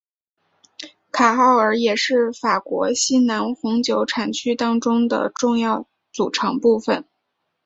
[1.11, 7.05] 卡奥尔也是法国西南红酒产区当中的重要组成部分。